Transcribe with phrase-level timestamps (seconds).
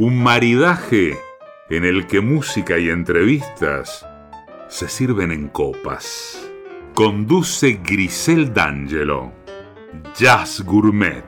[0.00, 1.18] Un maridaje
[1.68, 4.06] en el que música y entrevistas
[4.68, 6.48] se sirven en copas.
[6.94, 9.32] Conduce Grisel D'Angelo.
[10.16, 11.24] Jazz Gourmet.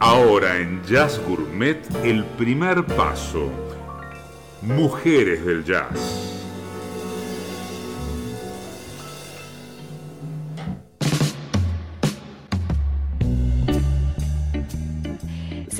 [0.00, 3.52] Ahora en Jazz Gourmet el primer paso.
[4.62, 6.31] Mujeres del Jazz.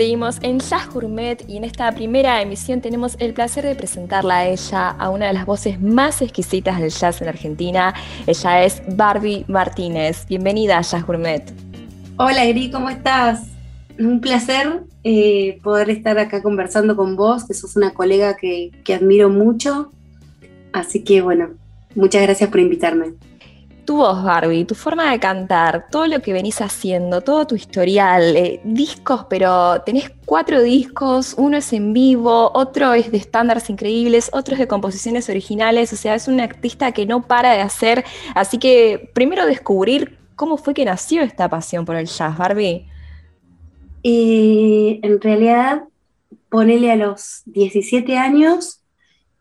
[0.02, 4.48] Seguimos en Jazz Gourmet y en esta primera emisión tenemos el placer de presentarla a
[4.48, 7.94] ella, a una de las voces más exquisitas del jazz en Argentina.
[8.26, 10.26] Ella es Barbie Martínez.
[10.26, 11.44] Bienvenida a Jazz Gourmet.
[12.16, 13.46] Hola, Gri, ¿cómo estás?
[13.96, 18.94] Un placer eh, poder estar acá conversando con vos, que sos una colega que, que
[18.94, 19.92] admiro mucho.
[20.72, 21.50] Así que bueno,
[21.94, 23.12] muchas gracias por invitarme
[23.84, 28.36] tu voz, Barbie, tu forma de cantar, todo lo que venís haciendo, todo tu historial,
[28.36, 34.30] eh, discos, pero tenés cuatro discos, uno es en vivo, otro es de estándares increíbles,
[34.32, 38.04] otro es de composiciones originales, o sea, es un artista que no para de hacer,
[38.34, 42.86] así que primero descubrir cómo fue que nació esta pasión por el jazz, Barbie.
[44.04, 45.84] En realidad,
[46.48, 48.80] ponele a los 17 años,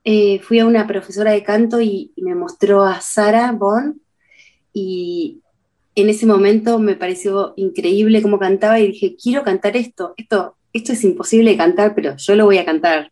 [0.04, 3.96] eh, fui a una profesora de canto y, y me mostró a Sara Bond,
[4.74, 5.42] y
[5.96, 10.94] en ese momento me pareció increíble cómo cantaba y dije, quiero cantar esto, esto, esto
[10.94, 13.12] es imposible de cantar, pero yo lo voy a cantar.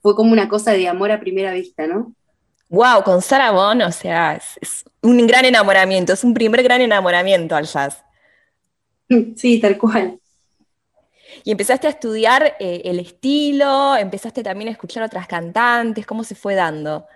[0.00, 2.12] Fue como una cosa de amor a primera vista, ¿no?
[2.68, 7.66] Wow, con Sarah o sea, es, un gran enamoramiento, es un primer gran enamoramiento al
[7.66, 8.02] jazz.
[9.36, 10.18] Sí, tal cual.
[11.44, 16.34] Y empezaste a estudiar eh, el estilo, empezaste también a escuchar otras cantantes, ¿cómo se
[16.34, 17.06] fue dando?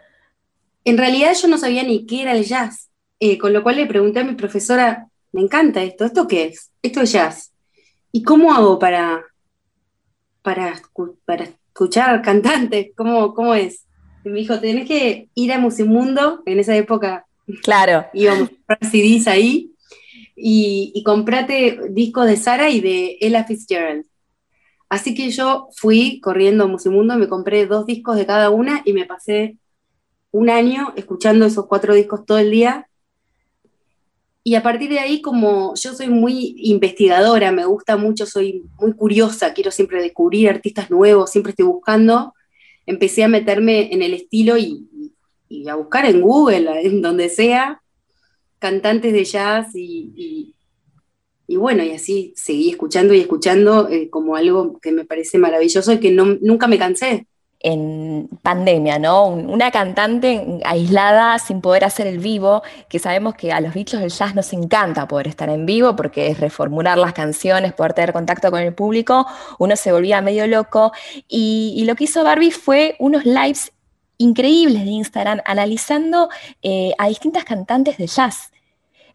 [0.84, 2.90] En realidad yo no sabía ni qué era el jazz.
[3.22, 6.70] Eh, con lo cual le pregunté a mi profesora, me encanta esto, ¿esto qué es?
[6.82, 7.53] Esto es jazz.
[8.10, 9.22] ¿Y cómo hago para,
[10.42, 10.81] para,
[11.26, 12.88] para escuchar cantantes?
[12.97, 13.84] ¿Cómo, ¿Cómo es?
[14.25, 17.26] Y me dijo, tenés que ir a Musimundo, en esa época
[17.62, 18.06] claro.
[18.14, 19.72] íbamos a comprar CDs ahí,
[20.34, 24.06] y, y comprate discos de Sara y de Ella Fitzgerald.
[24.88, 28.94] Así que yo fui corriendo a Musimundo, me compré dos discos de cada una y
[28.94, 29.59] me pasé
[30.32, 32.90] un año escuchando esos cuatro discos todo el día
[34.43, 38.95] y a partir de ahí, como yo soy muy investigadora, me gusta mucho, soy muy
[38.95, 42.34] curiosa, quiero siempre descubrir artistas nuevos, siempre estoy buscando,
[42.87, 44.87] empecé a meterme en el estilo y,
[45.69, 47.83] a buscar en Google, en donde sea,
[48.59, 50.55] cantantes de jazz y,
[51.49, 56.01] bueno, y así seguí escuchando y escuchando eh, como algo que me parece maravilloso y
[56.01, 57.27] que nunca me cansé
[57.60, 59.26] en pandemia, ¿no?
[59.26, 64.10] Una cantante aislada sin poder hacer el vivo, que sabemos que a los bichos del
[64.10, 68.50] jazz nos encanta poder estar en vivo porque es reformular las canciones, poder tener contacto
[68.50, 69.26] con el público,
[69.59, 70.93] uno se volvía medio loco
[71.28, 73.72] y, lo que hizo Barbie fue unos lives
[74.16, 76.28] increíbles de Instagram analizando
[76.62, 78.53] eh, a distintas cantantes de jazz.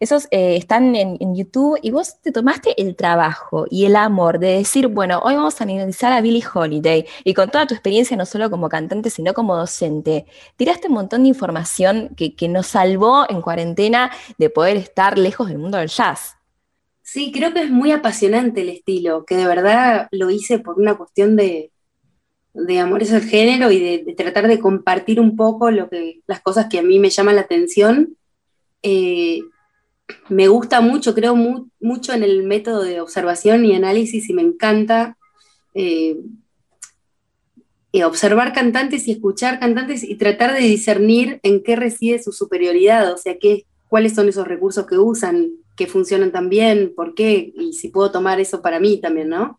[0.00, 4.58] Esos eh, están en, YouTube y vos te tomaste el trabajo y el amor de
[4.58, 8.24] decir, bueno, hoy vamos a analizar a Billie Holiday y con toda tu experiencia, no
[8.24, 10.26] solo como cantante, sino como docente,
[10.56, 15.58] tiraste un montón de información que, nos salvó en cuarentena de poder estar lejos del
[15.58, 16.36] mundo del jazz.
[17.02, 20.96] Sí, creo que es muy apasionante el estilo, que de verdad lo hice por una
[20.96, 21.72] cuestión de,
[22.54, 26.66] de amor al género y de, tratar de compartir un poco lo que, las cosas
[26.70, 28.16] que a mí me llaman la atención.
[28.82, 29.40] Eh,
[30.28, 31.36] me gusta mucho, creo
[31.80, 35.16] mucho en el método de observación y análisis y me encanta
[35.74, 36.16] eh,
[37.92, 43.12] eh, observar cantantes y escuchar cantantes y tratar de discernir en qué reside su superioridad,
[43.12, 47.52] o sea, qué, cuáles son esos recursos que usan, que funcionan tan bien, por qué,
[47.56, 49.58] y si puedo tomar eso para mí también, ¿no?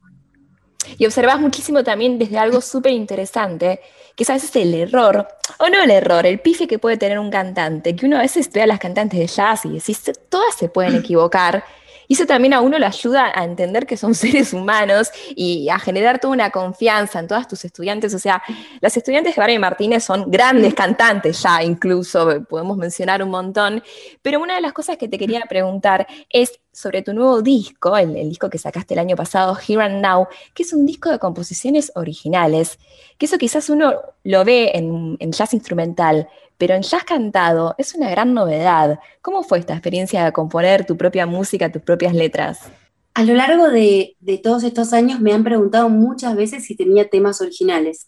[0.97, 3.79] Y observas muchísimo también desde algo súper interesante,
[4.17, 5.27] que es a veces el error,
[5.59, 8.51] o no el error, el pife que puede tener un cantante, que uno a veces
[8.51, 11.63] ve a las cantantes de jazz y decís, todas se pueden equivocar,
[12.07, 15.79] Y eso también a uno lo ayuda a entender que son seres humanos y a
[15.79, 18.13] generar toda una confianza en todas tus estudiantes.
[18.13, 18.41] O sea,
[18.81, 23.83] las estudiantes de Barbie Martínez son grandes cantantes ya, incluso podemos mencionar un montón.
[24.21, 28.13] Pero una de las cosas que te quería preguntar es sobre tu nuevo disco, el,
[28.29, 31.91] disco que sacaste el año pasado, Here and Now, que es un disco de composiciones
[31.95, 32.77] originales,
[33.17, 38.09] que eso quizás uno lo ve en, jazz instrumental, pero en jazz cantado es una
[38.09, 38.99] gran novedad.
[39.21, 42.71] ¿Cómo fue esta experiencia de componer tu propia música, tus propias letras?
[43.13, 47.41] A lo largo de, todos estos años me han preguntado muchas veces si tenía temas
[47.41, 48.07] originales.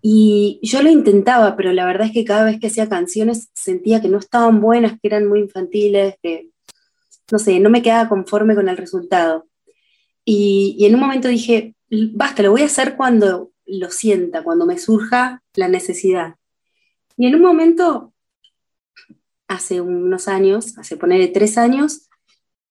[0.00, 4.00] Y yo lo intentaba, pero la verdad es que cada vez que hacía canciones sentía
[4.00, 6.50] que no estaban buenas, que eran muy infantiles, que
[7.30, 9.46] no sé, no me quedaba conforme con el resultado.
[10.24, 14.78] Y, en un momento dije, basta, lo voy a hacer cuando lo sienta, cuando me
[14.78, 16.36] surja la necesidad.
[17.16, 18.12] Y en un momento,
[19.48, 22.08] hace unos años, hace ponerle tres años,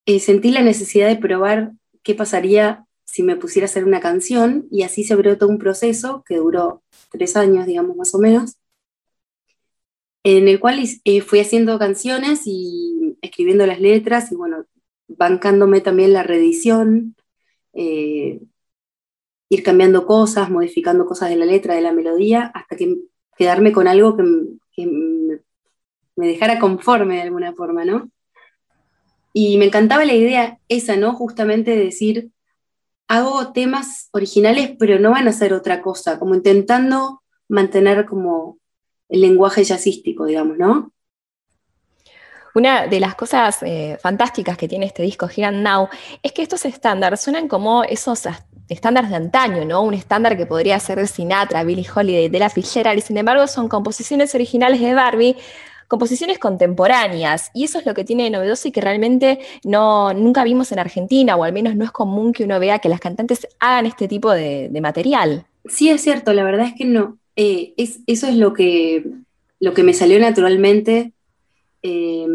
[0.05, 1.71] eh, sentí la necesidad de probar
[2.03, 5.59] qué pasaría si me pusiera a hacer una canción y así se abrió todo un
[5.59, 8.57] proceso que duró tres años, digamos, más o menos,
[10.23, 14.65] en el cual eh, fui haciendo canciones y escribiendo las letras y bueno,
[15.07, 17.15] bancándome también la reedición,
[17.73, 18.41] eh,
[19.49, 22.97] ir cambiando cosas, modificando cosas de la letra, de la melodía, hasta que
[23.37, 24.87] quedarme con algo que,
[26.15, 28.09] me dejara conforme de alguna forma, ¿no?
[29.33, 31.13] Y me encantaba la idea esa, ¿no?
[31.13, 32.29] Justamente de decir,
[33.07, 38.59] hago temas originales, pero no van a ser otra cosa, como intentando mantener como
[39.09, 40.91] el lenguaje jazzístico, digamos, ¿no?
[42.55, 45.89] Una de las cosas eh, fantásticas que tiene este disco Here Now
[46.21, 48.27] es que estos estándares suenan como esos
[48.73, 49.81] estándares de antaño, ¿no?
[49.81, 53.47] Un estándar que podría ser de Sinatra, Billie Holiday, de la Fitzgerald, y sin embargo
[53.47, 55.35] son composiciones originales de Barbie,
[55.87, 60.43] composiciones contemporáneas, y eso es lo que tiene de novedoso y que realmente no, nunca
[60.43, 63.47] vimos en Argentina, o al menos no es común que uno vea que las cantantes
[63.59, 65.45] hagan este tipo de, material.
[65.65, 67.17] Sí, es cierto, la verdad es que no.
[67.35, 69.05] Eh, es, eso es lo que,
[69.59, 71.13] lo que me salió naturalmente,
[71.83, 72.27] eh,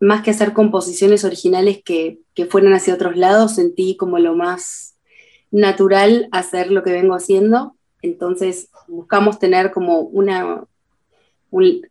[0.00, 4.89] más que hacer composiciones originales que, que, fueran hacia otros lados, sentí como lo más
[5.50, 7.76] natural hacer lo que vengo haciendo.
[8.02, 10.64] Entonces buscamos tener como una,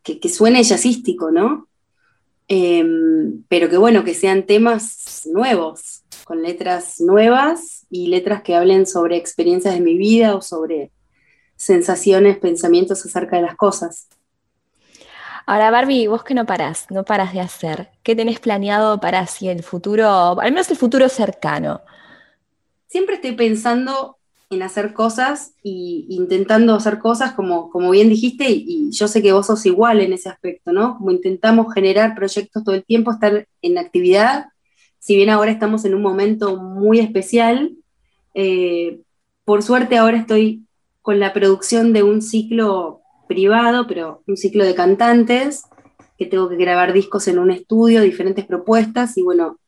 [0.03, 1.67] que, suene jazzístico, ¿no?
[2.47, 2.83] Eh,
[3.47, 9.17] pero que bueno, que sean temas nuevos, con letras nuevas y letras que hablen sobre
[9.17, 10.91] experiencias de mi vida o sobre
[11.55, 14.07] sensaciones, pensamientos acerca de las cosas.
[15.45, 19.49] Ahora, Barbie, vos que no parás, no parás de hacer, ¿qué tenés planeado para si
[19.49, 21.81] el futuro, al menos el futuro cercano?
[22.89, 24.17] Siempre estoy pensando
[24.49, 29.31] en hacer cosas e intentando hacer cosas como, como bien dijiste, y yo sé que
[29.31, 30.97] vos sos igual en ese aspecto, ¿no?
[30.97, 34.47] Como intentamos generar proyectos todo el tiempo, estar en actividad,
[34.97, 37.75] si bien ahora estamos en un momento muy especial,
[38.33, 38.99] eh,
[39.45, 40.65] por suerte ahora estoy
[41.03, 45.61] con la producción de un ciclo privado, pero un ciclo de cantantes,
[46.17, 49.59] que tengo que grabar discos en un estudio, diferentes propuestas, y bueno,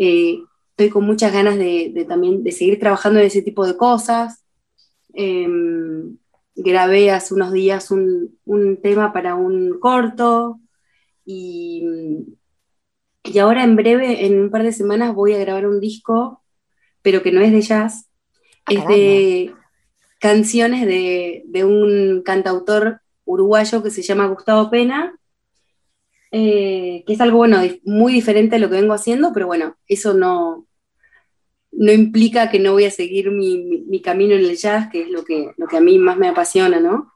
[0.00, 0.40] eh,
[0.76, 4.44] estoy con muchas ganas de, también de seguir trabajando en ese tipo de cosas.
[5.14, 6.18] Em,
[6.54, 8.38] grabé hace unos días un,
[8.82, 10.60] tema para un corto
[11.24, 11.82] y,
[13.24, 16.42] y, ahora en breve, en un par de semanas, voy a grabar un disco,
[17.00, 18.10] pero que no es de jazz,
[18.66, 19.54] ah, es de
[20.20, 25.18] canciones de, un cantautor uruguayo que se llama Gustavo Pena,
[26.32, 30.12] eh, que es algo bueno, muy diferente a lo que vengo haciendo, pero bueno, eso
[30.12, 30.65] no,
[31.76, 35.24] no implica que no voy a seguir mi, camino en el jazz, que es lo
[35.24, 37.12] que, lo que a mí más me apasiona, ¿no?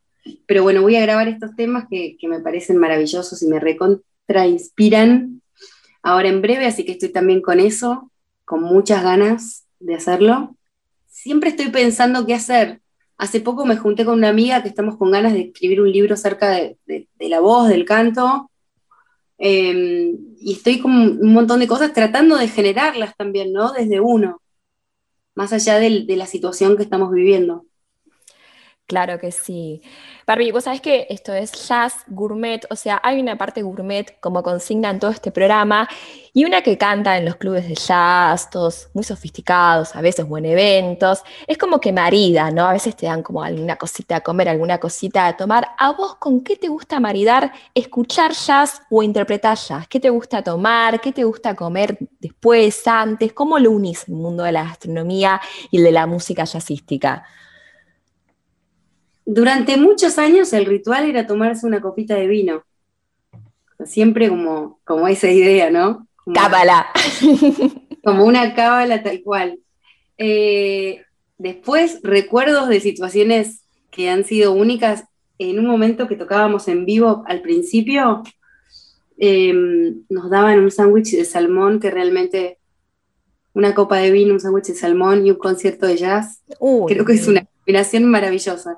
[0.46, 4.46] Pero bueno, voy a grabar estos temas que, que me parecen maravillosos y me recontra
[4.46, 5.42] inspiran
[6.02, 8.10] ahora en breve, así que estoy también con eso,
[8.44, 10.56] con muchas ganas de hacerlo.
[11.08, 12.80] Siempre estoy pensando qué hacer,
[13.20, 16.14] Hace poco me junté con una amiga que estamos con ganas de escribir un libro
[16.14, 16.78] acerca de,
[17.18, 18.50] la voz, del canto,
[19.36, 23.72] em, y estoy con un montón de cosas tratando de generarlas también, ¿no?
[23.72, 24.40] Desde uno,
[25.34, 27.66] más allá de la situación que estamos viviendo.
[28.90, 29.82] Claro que sí.
[30.26, 34.42] Barbie, vos sabés que esto es jazz gourmet, o sea, hay una parte gourmet como
[34.42, 35.88] consigna en todo este programa
[36.32, 40.44] y una que canta en los clubes de jazz, todos muy sofisticados, a veces buen
[40.44, 41.22] eventos.
[41.46, 42.66] Es como que marida, ¿no?
[42.66, 45.68] A veces te dan como alguna cosita a comer, alguna cosita a tomar.
[45.78, 49.86] ¿A vos con qué te gusta maridar escuchar jazz o interpretar jazz?
[49.86, 51.00] ¿Qué te gusta tomar?
[51.00, 53.32] ¿Qué te gusta comer después, antes?
[53.34, 57.24] ¿Cómo lo unís el mundo de la gastronomía y el de la música jazzística?
[59.32, 62.64] Durante muchos años el ritual era tomarse una copita de vino.
[63.84, 66.08] Siempre como, como esa idea, ¿no?
[66.34, 66.88] Cábala.
[68.02, 69.60] Como una cábala tal cual.
[70.18, 71.04] Eh,
[71.38, 75.04] después, recuerdos de situaciones que han sido únicas.
[75.38, 78.24] En un momento que tocábamos en vivo al principio,
[79.16, 82.58] em, nos daban un sándwich de salmón que realmente
[83.52, 86.42] una copa de vino, un sándwich de salmón y un concierto de jazz.
[86.88, 88.76] Creo que es una combinación maravillosa.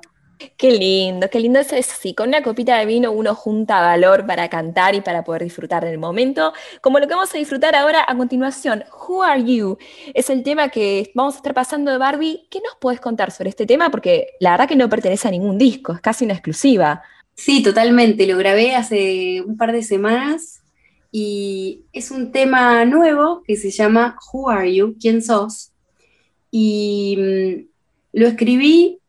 [0.57, 2.13] Qué lindo, qué lindo eso es así.
[2.13, 5.97] Con una copita de vino uno junta valor para cantar y para poder disfrutar del
[5.97, 8.83] momento, como lo que vamos a disfrutar ahora a continuación.
[9.07, 9.77] Who Are You?
[10.13, 12.47] Es el tema que vamos a estar pasando de Barbie.
[12.49, 13.89] ¿Qué nos puedes contar sobre este tema?
[13.89, 17.03] Porque la verdad que no pertenece a ningún disco, es casi una exclusiva.
[17.35, 18.27] Sí, totalmente.
[18.27, 20.61] Lo grabé hace un par de semanas
[21.11, 24.95] y es un tema nuevo que se llama Who Are You?
[24.99, 25.71] ¿Quién sos?
[26.51, 27.73] Y mm,
[28.13, 28.99] lo escribí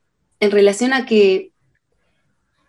[0.40, 1.52] en relación a que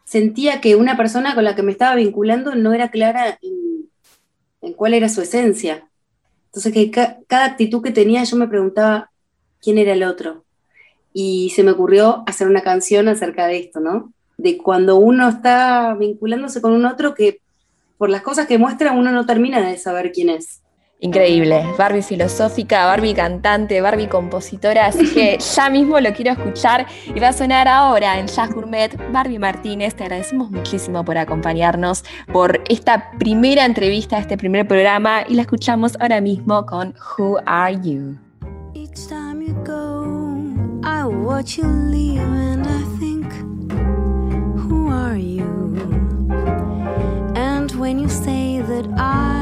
[0.05, 4.93] sentía que una persona con la que me estaba vinculando no era clara en, cuál
[4.93, 5.87] era su esencia.
[6.47, 9.11] Entonces, que cada actitud que tenía yo me preguntaba
[9.61, 10.45] quién era el otro.
[11.13, 14.13] Y se me ocurrió hacer una canción acerca de esto, ¿no?
[14.37, 17.41] De cuando uno está vinculándose con un otro que
[17.97, 20.61] por las cosas que muestra uno no termina de saber quién es.
[21.01, 27.19] Increíble, Barbie filosófica, Barbie cantante, Barbie compositora, así que ya mismo lo quiero escuchar y
[27.19, 28.97] va a sonar ahora en Jazz Gourmet.
[29.11, 35.35] Barbie Martínez, te agradecemos muchísimo por acompañarnos, por esta primera entrevista, este primer programa y
[35.35, 38.17] la escuchamos ahora mismo con Who Are You.
[38.73, 40.05] Each time you go,
[40.83, 43.33] I watch you leave and I think,
[44.69, 45.43] Who are you?
[47.35, 49.34] And when you say that I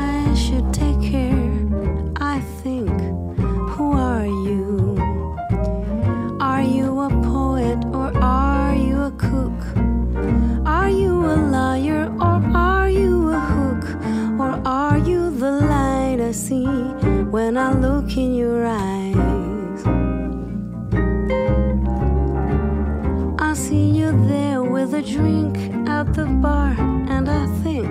[26.43, 26.75] bar,
[27.07, 27.87] and I think,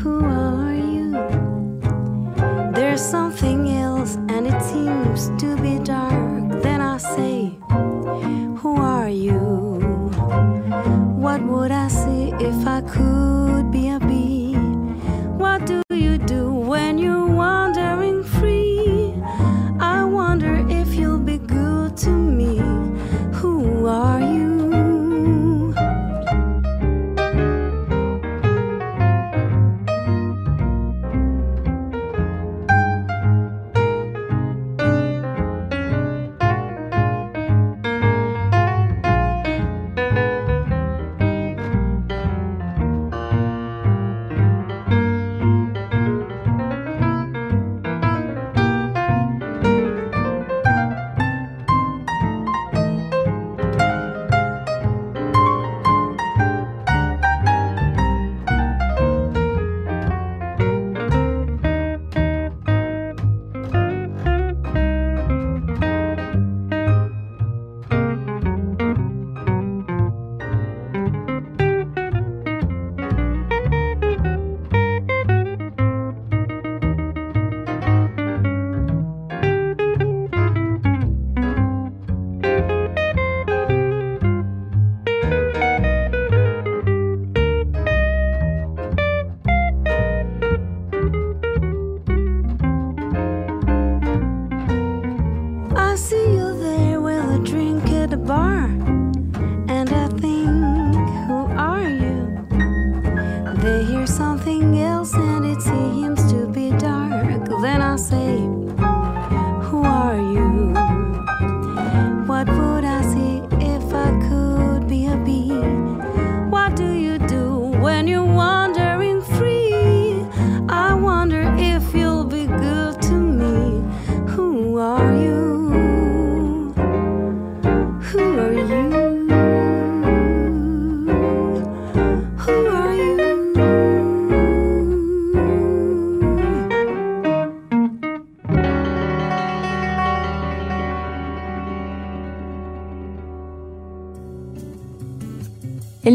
[0.00, 1.12] Who are you?
[2.72, 6.62] There's something else, and it seems to be dark.
[6.62, 7.58] Then I say,
[8.60, 9.38] Who are you?
[11.24, 14.54] What would I see if I could be a bee?
[15.42, 19.12] What do you do when you're wandering free?
[19.78, 21.38] I wonder if you'll be
[95.96, 96.29] see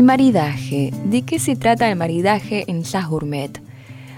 [0.04, 0.92] maridaje.
[1.06, 3.62] ¿De qué se trata el maridaje en Jazz Gourmet?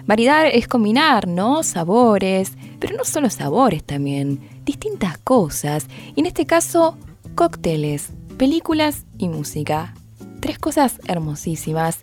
[0.06, 1.64] Maridar es combinar, ¿no?
[1.64, 5.88] Sabores, pero no solo sabores también, distintas cosas.
[6.16, 6.98] Y en este caso,
[7.36, 9.94] cócteles, películas y música.
[10.40, 12.00] Tres cosas hermosísimas.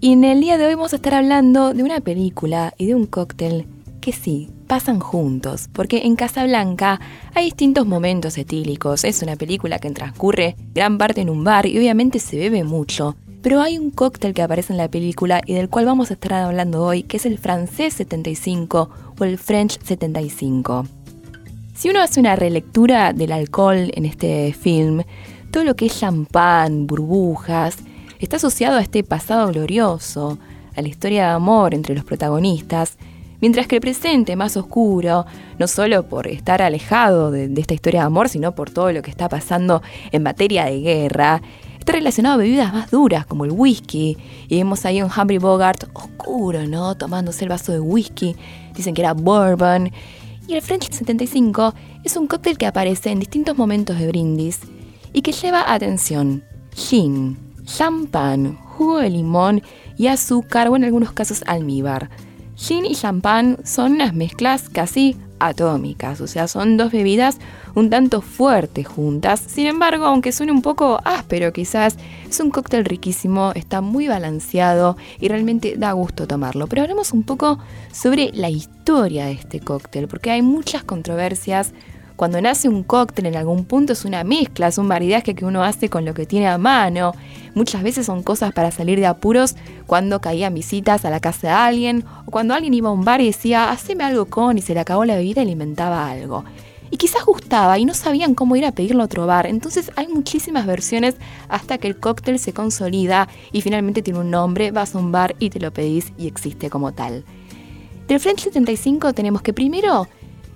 [0.00, 2.94] Y en el día de hoy vamos a estar hablando de una película y de
[2.94, 3.66] un cóctel
[4.06, 7.00] que sí, pasan juntos, porque en Casablanca
[7.34, 9.02] hay distintos momentos etílicos.
[9.02, 13.16] Es una película que transcurre gran parte en un bar y obviamente se bebe mucho.
[13.42, 16.34] Pero hay un cóctel que aparece en la película y del cual vamos a estar
[16.34, 20.86] hablando hoy, que es el francés 75 o el French 75.
[21.74, 25.02] Si uno hace una relectura del alcohol en este film,
[25.50, 27.78] todo lo que es champán, burbujas,
[28.20, 30.38] está asociado a este pasado glorioso,
[30.76, 32.98] a la historia de amor entre los protagonistas,
[33.40, 35.26] mientras que el presente más oscuro,
[35.58, 39.10] no solo por estar alejado de, esta historia de amor, sino por todo lo que
[39.10, 41.42] está pasando en materia de guerra,
[41.78, 44.16] está relacionado a bebidas más duras como el whisky,
[44.48, 46.96] y vemos ahí un Humphrey Bogart oscuro, ¿no?
[46.96, 48.36] Tomándose el vaso de whisky,
[48.74, 49.90] dicen que era bourbon,
[50.48, 51.74] y el French 75
[52.04, 54.60] es un cóctel que aparece en distintos momentos de brindis
[55.12, 59.62] y que lleva atención, gin, champán, jugo de limón
[59.96, 62.10] y azúcar o en algunos casos almíbar.
[62.56, 67.38] Gin y champán son unas mezclas casi atómicas, o sea, son dos bebidas
[67.74, 69.40] un tanto fuertes juntas.
[69.46, 71.96] Sin embargo, aunque suene un poco áspero quizás,
[72.28, 76.66] es un cóctel riquísimo, está muy balanceado y realmente da gusto tomarlo.
[76.66, 77.58] Pero hablemos un poco
[77.92, 81.74] sobre la historia de este cóctel, porque hay muchas controversias
[82.16, 85.62] cuando nace un cóctel en algún punto es una mezcla, es un maridaje que uno
[85.62, 87.12] hace con lo que tiene a mano.
[87.54, 89.54] Muchas veces son cosas para salir de apuros
[89.86, 93.20] cuando caían visitas a la casa de alguien o cuando alguien iba a un bar
[93.20, 96.44] y decía, haceme algo con y se le acabó la bebida y le inventaba algo.
[96.90, 99.46] Y quizás gustaba y no sabían cómo ir a pedirlo a otro bar.
[99.46, 101.16] Entonces hay muchísimas versiones
[101.48, 105.36] hasta que el cóctel se consolida y finalmente tiene un nombre, vas a un bar
[105.38, 107.24] y te lo pedís y existe como tal.
[108.08, 110.08] Del French 75 tenemos que primero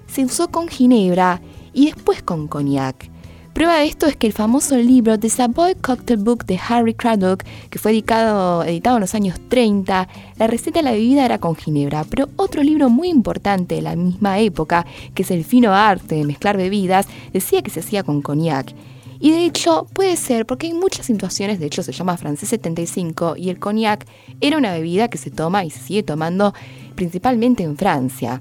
[0.06, 1.40] se usó con ginebra
[1.72, 3.10] y después con cognac.
[3.52, 7.42] Prueba de esto es que el famoso libro The Savoy Cocktail Book de Harry Craddock,
[7.68, 10.08] que fue editado, en los años 30,
[10.38, 13.96] la receta de la bebida era con ginebra, pero otro libro muy importante de la
[13.96, 18.22] misma época, que es El fino arte de mezclar bebidas, decía que se hacía con
[18.22, 18.72] cognac.
[19.18, 23.36] Y de hecho puede ser porque hay muchas situaciones, de hecho se llama francés 75
[23.36, 24.06] y el cognac
[24.40, 26.54] era una bebida que se toma y se sigue tomando
[26.94, 28.40] principalmente en Francia.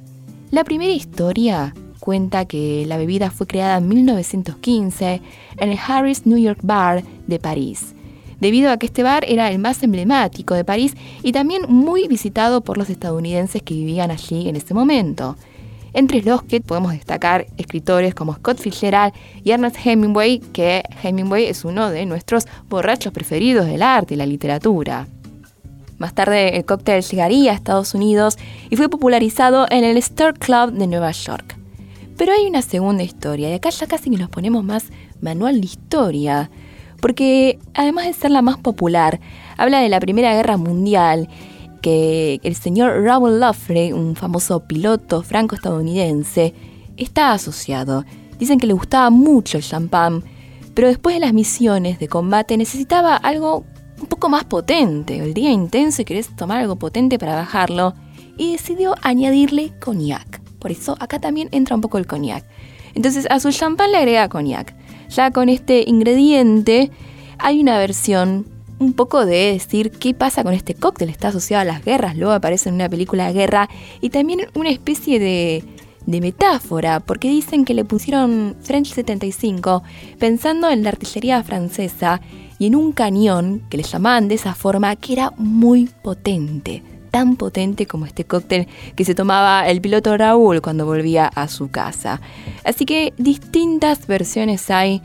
[0.51, 5.21] La primera historia cuenta que la bebida fue creada en 1915
[5.57, 7.93] en el Harris New York Bar de París,
[8.39, 12.61] debido a que este bar era el más emblemático de París y también muy visitado
[12.61, 15.35] por los estadounidenses que vivían allí en ese momento.
[15.93, 21.65] Entre los que podemos destacar escritores como Scott Fitzgerald y Ernest Hemingway, que Hemingway es
[21.65, 25.07] uno de nuestros borrachos preferidos del arte y la literatura.
[25.97, 28.37] Más tarde el cóctel llegaría a Estados Unidos
[28.69, 31.58] y fue popularizado en el Star Club de Nueva York.
[32.19, 34.87] Pero hay una segunda historia, y acá ya casi que nos ponemos más
[35.21, 36.51] manual de historia,
[36.99, 39.21] porque además de ser la más popular,
[39.55, 41.29] habla de la Primera Guerra Mundial,
[41.81, 46.53] que el señor Raoul Loffrey, un famoso piloto franco-estadounidense,
[46.97, 48.03] está asociado.
[48.37, 50.21] Dicen que le gustaba mucho el champán,
[50.73, 53.63] pero después de las misiones de combate necesitaba algo
[53.97, 55.19] un poco más potente.
[55.19, 57.93] El día intenso y querés tomar algo potente para bajarlo.
[58.35, 60.38] Y decidió añadirle coñac.
[60.59, 62.45] Por eso acá también entra un poco el coñac.
[62.93, 64.75] Entonces a su champán le agrega coñac.
[65.09, 66.91] Ya con este ingrediente
[67.37, 68.45] hay una versión
[68.79, 71.09] un poco de decir qué pasa con este cóctel.
[71.09, 73.69] Está asociado a las guerras, luego aparece en una película de guerra
[74.01, 75.63] y también una especie de,
[76.05, 79.83] de metáfora, porque dicen que le pusieron French 75
[80.17, 82.21] pensando en la artillería francesa
[82.57, 87.35] y en un cañón que le llamaban de esa forma que era muy potente, tan
[87.35, 92.21] potente como este cóctel que se tomaba el piloto Raúl cuando volvía a su casa.
[92.63, 95.01] Así que distintas versiones hay.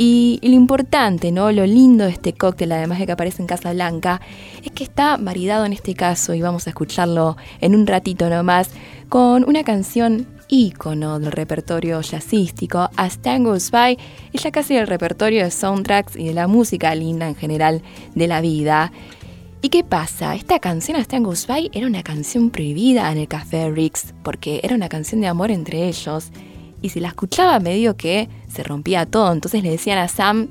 [0.00, 1.50] Y, lo importante, ¿no?
[1.50, 4.20] Lo lindo de este cóctel, además de que aparece en Casa Blanca,
[4.64, 8.70] es que está maridado en este caso, y vamos a escucharlo en un ratito nomás,
[9.08, 13.98] con una canción ícono del repertorio jazzístico, As Tango's By,
[14.32, 17.82] y ya casi el repertorio de soundtracks y de la música linda en general
[18.14, 18.92] de la vida.
[19.60, 20.36] ¿Y qué pasa?
[20.36, 24.76] Esta canción As Tango's By era una canción prohibida en el Café Ricks, porque era
[24.76, 26.30] una canción de amor entre ellos,
[26.80, 30.50] y si la escuchaba medio que se rompía todo, entonces le decían a Sam,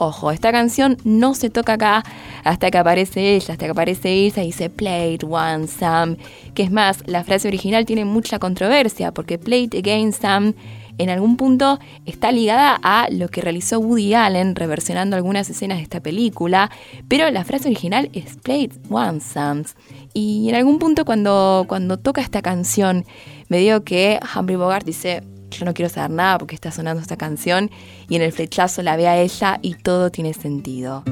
[0.00, 2.04] Ojo, esta canción no se toca acá
[2.44, 6.16] hasta que aparece ella, hasta que aparece Isa y dice Play it one Sam.
[6.54, 10.54] Que es más, la frase original tiene mucha controversia porque Play it again Sam
[10.98, 15.84] en algún punto está ligada a lo que realizó Woody Allen reversionando algunas escenas de
[15.84, 16.70] esta película,
[17.08, 19.64] pero la frase original es Play it one Sam.
[20.12, 23.04] Y en algún punto cuando, cuando toca esta canción,
[23.48, 27.16] me dio que Humphrey Bogart dice, yo no quiero saber nada porque está sonando esta
[27.16, 27.70] canción
[28.08, 31.04] y en el flechazo la ve a ella y todo tiene sentido.